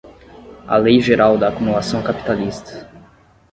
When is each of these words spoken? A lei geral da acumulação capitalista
A 0.67 0.77
lei 0.79 0.99
geral 0.99 1.37
da 1.37 1.49
acumulação 1.49 2.01
capitalista 2.01 2.89